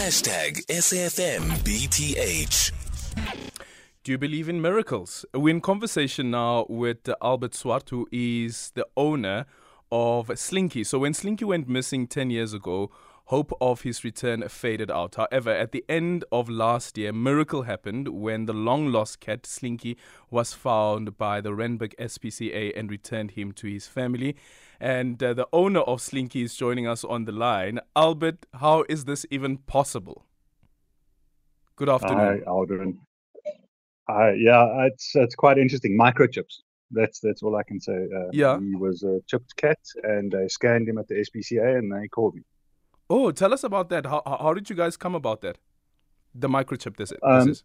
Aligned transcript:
Hashtag 0.00 0.64
SAFMBTH. 0.68 2.72
Do 4.02 4.12
you 4.12 4.16
believe 4.16 4.48
in 4.48 4.62
miracles? 4.62 5.26
We're 5.34 5.54
in 5.54 5.60
conversation 5.60 6.30
now 6.30 6.64
with 6.70 7.06
Albert 7.20 7.54
Swart, 7.54 7.90
who 7.90 8.08
is 8.10 8.72
the 8.74 8.86
owner 8.96 9.44
of 9.92 10.30
Slinky. 10.38 10.84
So 10.84 11.00
when 11.00 11.12
Slinky 11.12 11.44
went 11.44 11.68
missing 11.68 12.06
10 12.06 12.30
years 12.30 12.54
ago, 12.54 12.90
hope 13.30 13.52
of 13.60 13.82
his 13.82 14.02
return 14.02 14.46
faded 14.48 14.90
out. 14.90 15.14
However, 15.14 15.50
at 15.50 15.70
the 15.70 15.84
end 15.88 16.24
of 16.32 16.48
last 16.48 16.98
year, 16.98 17.12
miracle 17.12 17.62
happened 17.62 18.08
when 18.08 18.46
the 18.46 18.52
long 18.52 18.90
lost 18.90 19.20
cat 19.20 19.46
Slinky 19.46 19.96
was 20.30 20.52
found 20.52 21.16
by 21.16 21.40
the 21.40 21.50
Randburg 21.50 21.94
SPCA 21.96 22.76
and 22.76 22.90
returned 22.90 23.32
him 23.32 23.52
to 23.52 23.68
his 23.68 23.86
family. 23.86 24.34
And 24.80 25.22
uh, 25.22 25.34
the 25.34 25.46
owner 25.52 25.78
of 25.80 26.00
Slinky 26.00 26.42
is 26.42 26.56
joining 26.56 26.88
us 26.88 27.04
on 27.04 27.24
the 27.24 27.30
line. 27.30 27.78
Albert, 27.94 28.46
how 28.54 28.84
is 28.88 29.04
this 29.04 29.24
even 29.30 29.58
possible? 29.58 30.26
Good 31.76 31.88
afternoon. 31.88 32.42
Hi, 32.44 32.50
Aldrin. 32.50 32.98
Uh, 34.08 34.32
yeah, 34.32 34.86
it's 34.86 35.12
it's 35.14 35.36
quite 35.36 35.56
interesting. 35.56 35.96
Microchips. 35.96 36.62
That's 36.90 37.20
that's 37.20 37.44
all 37.44 37.54
I 37.54 37.62
can 37.62 37.80
say. 37.80 38.08
Uh, 38.12 38.30
Yeah. 38.32 38.58
He 38.58 38.74
was 38.74 39.04
a 39.04 39.20
chipped 39.28 39.54
cat, 39.54 39.78
and 40.02 40.34
I 40.34 40.48
scanned 40.48 40.88
him 40.88 40.98
at 40.98 41.06
the 41.06 41.14
SPCA, 41.14 41.78
and 41.78 41.92
they 41.92 42.08
called 42.08 42.34
me. 42.34 42.42
Oh, 43.10 43.32
tell 43.32 43.52
us 43.52 43.64
about 43.64 43.88
that. 43.90 44.06
How, 44.06 44.22
how 44.24 44.54
did 44.54 44.70
you 44.70 44.76
guys 44.76 44.96
come 44.96 45.16
about 45.16 45.40
that? 45.42 45.58
The 46.34 46.48
microchip, 46.48 46.96
this, 46.96 47.10
this 47.10 47.18
Um, 47.24 47.48
is. 47.50 47.64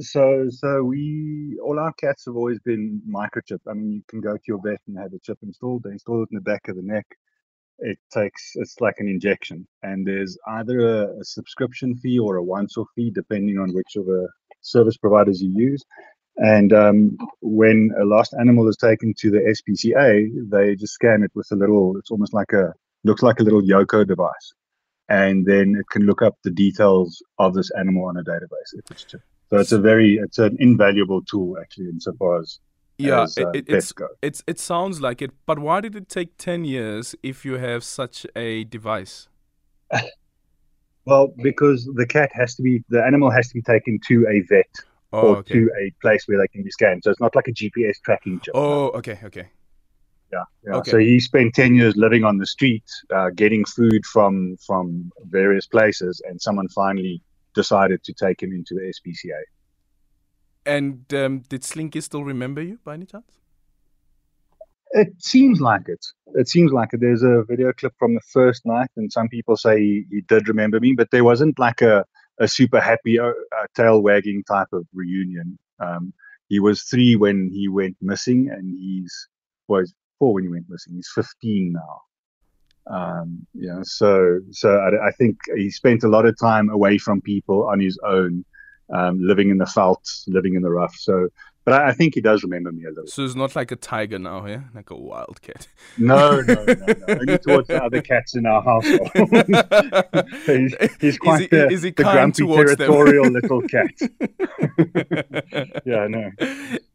So 0.00 0.48
so 0.50 0.82
we 0.84 1.58
all 1.64 1.78
our 1.78 1.92
cats 1.94 2.26
have 2.26 2.36
always 2.36 2.58
been 2.60 3.00
microchipped. 3.10 3.66
I 3.66 3.72
mean, 3.72 3.92
you 3.92 4.02
can 4.08 4.20
go 4.20 4.34
to 4.36 4.42
your 4.46 4.60
vet 4.62 4.80
and 4.86 4.98
have 4.98 5.14
a 5.14 5.18
chip 5.20 5.38
installed. 5.42 5.84
They 5.84 5.92
install 5.92 6.22
it 6.22 6.28
in 6.30 6.34
the 6.34 6.42
back 6.42 6.68
of 6.68 6.76
the 6.76 6.82
neck. 6.82 7.06
It 7.78 7.98
takes 8.12 8.52
it's 8.56 8.78
like 8.80 8.96
an 8.98 9.08
injection, 9.08 9.66
and 9.82 10.06
there's 10.06 10.36
either 10.48 10.80
a, 10.80 11.20
a 11.20 11.24
subscription 11.24 11.96
fee 11.96 12.18
or 12.18 12.36
a 12.36 12.42
once-off 12.44 12.88
fee, 12.94 13.10
depending 13.10 13.58
on 13.58 13.72
which 13.74 13.96
of 13.96 14.04
the 14.04 14.28
service 14.60 14.98
providers 14.98 15.40
you 15.40 15.52
use. 15.56 15.82
And 16.36 16.74
um, 16.74 17.16
when 17.40 17.90
a 17.98 18.04
lost 18.04 18.34
animal 18.38 18.68
is 18.68 18.76
taken 18.76 19.14
to 19.20 19.30
the 19.30 19.40
SPCA, 19.56 20.28
they 20.50 20.74
just 20.76 20.92
scan 20.94 21.22
it 21.22 21.30
with 21.34 21.48
a 21.52 21.56
little. 21.56 21.96
It's 21.96 22.10
almost 22.10 22.34
like 22.34 22.52
a 22.52 22.74
looks 23.06 23.22
like 23.22 23.40
a 23.40 23.42
little 23.42 23.62
Yoko 23.62 24.06
device, 24.06 24.54
and 25.08 25.46
then 25.46 25.76
it 25.80 25.86
can 25.90 26.02
look 26.02 26.22
up 26.22 26.36
the 26.44 26.50
details 26.50 27.22
of 27.38 27.54
this 27.54 27.70
animal 27.78 28.04
on 28.06 28.16
a 28.16 28.24
database 28.24 28.70
if 28.74 28.84
it's. 28.90 29.06
So 29.50 29.58
it's 29.58 29.72
a 29.72 29.78
very 29.80 30.16
it's 30.16 30.38
an 30.38 30.56
invaluable 30.58 31.22
tool 31.22 31.56
actually 31.60 31.88
insofar 31.88 32.40
as 32.40 32.58
Yeah, 32.98 33.22
as, 33.22 33.38
uh, 33.38 33.50
it, 33.50 33.64
it's, 33.68 33.92
it's 34.22 34.42
it 34.46 34.58
sounds 34.58 35.00
like 35.00 35.22
it. 35.22 35.30
But 35.46 35.58
why 35.58 35.80
did 35.80 35.94
it 35.94 36.08
take 36.08 36.36
ten 36.38 36.64
years 36.64 37.14
if 37.22 37.44
you 37.44 37.54
have 37.54 37.84
such 37.84 38.26
a 38.34 38.64
device? 38.64 39.28
Well, 41.04 41.28
because 41.40 41.88
the 41.94 42.06
cat 42.06 42.30
has 42.34 42.56
to 42.56 42.62
be 42.62 42.82
the 42.88 43.02
animal 43.04 43.30
has 43.30 43.48
to 43.48 43.54
be 43.54 43.62
taken 43.62 44.00
to 44.08 44.26
a 44.28 44.40
vet 44.48 44.66
Oh, 45.12 45.28
or 45.28 45.36
okay. 45.36 45.54
to 45.54 45.70
a 45.80 45.92
place 46.02 46.24
where 46.26 46.38
they 46.38 46.48
can 46.48 46.62
be 46.64 46.70
scanned. 46.70 47.02
So 47.04 47.10
it's 47.10 47.20
not 47.20 47.34
like 47.36 47.48
a 47.48 47.52
GPS 47.52 48.00
tracking. 48.04 48.40
Oh, 48.54 48.88
okay, 48.90 49.20
okay. 49.24 49.48
Yeah, 50.36 50.70
yeah. 50.70 50.78
Okay. 50.78 50.90
So 50.90 50.98
he 50.98 51.20
spent 51.20 51.54
ten 51.54 51.74
years 51.74 51.96
living 51.96 52.24
on 52.24 52.38
the 52.38 52.46
street, 52.46 52.84
uh, 53.14 53.30
getting 53.42 53.64
food 53.64 54.04
from 54.04 54.56
from 54.66 55.10
various 55.38 55.66
places, 55.66 56.22
and 56.26 56.40
someone 56.40 56.68
finally 56.68 57.22
decided 57.54 58.02
to 58.04 58.12
take 58.12 58.42
him 58.42 58.52
into 58.52 58.74
the 58.74 58.84
SPCA. 58.96 59.42
And 60.66 61.14
um, 61.14 61.38
did 61.48 61.64
Slinky 61.64 62.00
still 62.00 62.24
remember 62.24 62.60
you 62.60 62.78
by 62.84 62.94
any 62.94 63.06
chance? 63.06 63.32
It 64.90 65.08
seems 65.18 65.60
like 65.60 65.88
it. 65.88 66.04
It 66.34 66.48
seems 66.48 66.72
like 66.72 66.90
it. 66.92 67.00
There's 67.00 67.22
a 67.22 67.44
video 67.48 67.72
clip 67.72 67.94
from 67.98 68.14
the 68.14 68.20
first 68.32 68.66
night, 68.66 68.90
and 68.96 69.12
some 69.12 69.28
people 69.28 69.56
say 69.56 69.78
he, 69.78 70.04
he 70.10 70.20
did 70.22 70.48
remember 70.48 70.80
me, 70.80 70.92
but 70.92 71.10
there 71.10 71.24
wasn't 71.24 71.58
like 71.58 71.82
a, 71.82 72.04
a 72.38 72.48
super 72.48 72.80
happy 72.80 73.18
uh, 73.18 73.26
uh, 73.28 73.66
tail 73.76 74.00
wagging 74.02 74.44
type 74.44 74.68
of 74.72 74.86
reunion. 74.92 75.58
Um, 75.80 76.12
he 76.48 76.60
was 76.60 76.82
three 76.82 77.16
when 77.16 77.50
he 77.52 77.68
went 77.68 77.96
missing, 78.00 78.48
and 78.50 78.64
he's 78.78 79.28
was 79.68 79.94
four 80.18 80.34
when 80.34 80.44
he 80.44 80.48
went 80.48 80.66
missing. 80.68 80.94
He's 80.94 81.10
15 81.14 81.72
now. 81.72 82.00
Um, 82.88 83.46
yeah, 83.52 83.80
so 83.82 84.38
so 84.52 84.76
I, 84.78 85.08
I 85.08 85.10
think 85.12 85.36
he 85.56 85.70
spent 85.70 86.04
a 86.04 86.08
lot 86.08 86.24
of 86.24 86.38
time 86.38 86.70
away 86.70 86.98
from 86.98 87.20
people 87.20 87.66
on 87.68 87.80
his 87.80 87.98
own, 88.06 88.44
um, 88.94 89.18
living 89.20 89.50
in 89.50 89.58
the 89.58 89.70
veld, 89.74 89.98
living 90.28 90.54
in 90.54 90.62
the 90.62 90.70
rough. 90.70 90.94
So, 90.96 91.28
but 91.66 91.74
I, 91.74 91.88
I 91.88 91.92
think 91.92 92.14
he 92.14 92.20
does 92.22 92.42
remember 92.42 92.72
me 92.72 92.84
a 92.84 92.88
little. 92.88 93.06
So 93.08 93.24
it's 93.24 93.34
not 93.34 93.54
like 93.54 93.70
a 93.72 93.76
tiger 93.76 94.18
now, 94.18 94.46
yeah, 94.46 94.62
like 94.74 94.88
a 94.90 94.96
wild 94.96 95.42
cat. 95.42 95.66
No, 95.98 96.40
no, 96.40 96.54
no, 96.64 96.64
no. 96.64 96.94
Only 97.08 97.38
towards 97.38 97.68
the 97.68 97.82
other 97.84 98.00
cats 98.00 98.34
in 98.34 98.46
our 98.46 98.62
household. 98.62 99.10
he's, 100.46 100.74
he's 101.00 101.18
quite 101.18 101.40
he- 101.42 101.46
the, 101.48 101.68
is 101.68 101.82
he 101.82 101.90
the 101.90 102.04
grumpy, 102.04 102.46
territorial 102.46 103.26
little 103.30 103.60
cat. 103.62 103.90
Yeah, 105.84 106.06
no. 106.08 106.30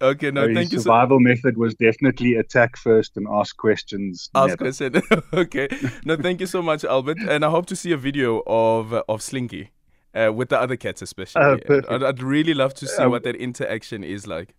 okay, 0.02 0.32
no, 0.32 0.48
his 0.48 0.56
thank 0.56 0.72
you 0.72 0.78
so 0.80 0.84
survival 0.84 1.20
method 1.20 1.58
was 1.58 1.74
definitely 1.76 2.36
attack 2.36 2.78
first 2.78 3.18
and 3.18 3.28
ask 3.32 3.58
questions. 3.58 4.30
Ask 4.36 4.50
never. 4.50 4.58
question. 4.58 5.02
okay. 5.34 5.68
No, 6.06 6.16
thank 6.16 6.40
you 6.42 6.46
so 6.48 6.62
much, 6.62 6.84
Albert. 6.86 7.18
And 7.20 7.44
I 7.44 7.50
hope 7.50 7.66
to 7.68 7.76
see 7.76 7.92
a 7.92 7.98
video 7.98 8.42
of 8.48 8.94
of 8.94 9.22
Slinky 9.22 9.72
uh, 10.14 10.32
with 10.34 10.50
the 10.50 10.60
other 10.60 10.76
cats, 10.76 11.02
especially. 11.02 11.42
Oh. 11.42 11.82
I'd, 11.90 12.04
I'd 12.04 12.22
really 12.24 12.54
love 12.54 12.74
to 12.76 12.88
see 12.88 13.02
Um, 13.04 13.12
what 13.12 13.24
that 13.24 13.36
interaction 13.36 14.04
is 14.04 14.28
like. 14.28 14.56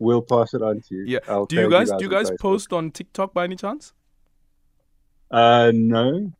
We'll 0.00 0.22
pass 0.22 0.54
it 0.54 0.62
on 0.62 0.80
to 0.80 0.94
you. 0.94 1.04
Yeah. 1.06 1.18
I'll 1.28 1.46
do 1.46 1.56
you 1.56 1.62
tag 1.62 1.70
guys 1.70 1.90
do 1.90 2.04
you 2.04 2.10
guys 2.10 2.30
post 2.40 2.72
on 2.72 2.90
TikTok 2.90 3.32
by 3.32 3.44
any 3.44 3.54
chance? 3.54 3.92
Uh, 5.30 5.70
no, 5.72 6.32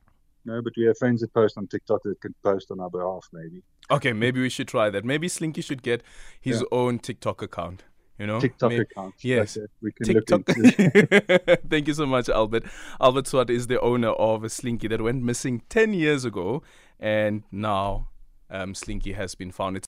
no, 0.45 0.63
but 0.63 0.73
we 0.77 0.87
have 0.87 0.99
friends 0.99 1.21
that 1.21 1.33
post 1.33 1.57
on 1.57 1.69
TikTok 1.69 2.03
that 2.05 2.21
can 2.21 2.35
post 2.43 2.71
on 2.73 2.81
our 2.81 2.91
behalf, 2.91 3.29
maybe. 3.33 3.63
Okay, 3.91 4.13
maybe 4.13 4.41
we 4.41 4.49
should 4.49 4.67
try 4.67 4.91
that. 4.91 5.05
Maybe 5.05 5.29
Slinky 5.29 5.61
should 5.61 5.83
get 5.83 6.03
his 6.41 6.65
own 6.73 6.99
TikTok 6.99 7.43
account. 7.43 7.85
You 8.19 8.27
know, 8.27 8.41
TikTok 8.41 8.71
May- 8.71 8.79
accounts. 8.81 9.25
yes. 9.25 9.57
Okay, 9.57 9.67
we 9.81 9.93
can 9.93 10.07
TikTok. 10.07 10.49
look 10.49 10.57
into 10.57 11.09
it. 11.15 11.63
Thank 11.71 11.89
you 11.89 11.95
so 11.95 12.07
much, 12.07 12.29
Albert. 12.29 12.65
Albert 13.01 13.27
Swart 13.27 13.51
is 13.51 13.67
the 13.67 13.81
owner 13.81 14.11
of 14.11 14.43
a 14.45 14.51
Slinky 14.51 14.89
that 14.89 15.01
went 15.01 15.23
missing 15.23 15.63
10 15.69 15.95
years 15.95 16.25
ago, 16.25 16.63
and 16.99 17.45
now 17.53 18.09
um, 18.51 18.75
Slinky 18.75 19.13
has 19.13 19.35
been 19.35 19.51
found. 19.51 19.77
It's 19.77 19.87